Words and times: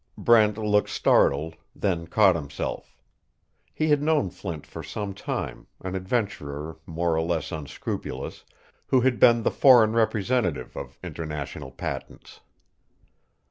Brent 0.17 0.57
looked 0.57 0.89
startled, 0.89 1.57
then 1.75 2.07
caught 2.07 2.33
himself. 2.33 2.97
He 3.71 3.89
had 3.89 4.01
known 4.01 4.31
Flint 4.31 4.65
for 4.65 4.81
some 4.81 5.13
time 5.13 5.67
an 5.81 5.93
adventurer, 5.93 6.77
more 6.87 7.15
or 7.15 7.21
less 7.21 7.51
unscrupulous, 7.51 8.43
who 8.87 9.01
had 9.01 9.19
been 9.19 9.43
the 9.43 9.51
foreign 9.51 9.93
representative 9.93 10.75
of 10.75 10.97
International 11.03 11.69
Patents. 11.69 12.39